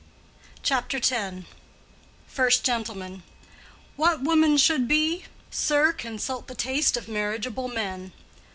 [0.63, 1.11] CHAPTER X.
[2.35, 3.21] 1st Gent.
[3.95, 5.25] What woman should be?
[5.51, 8.11] Sir, consult the taste Of marriageable men.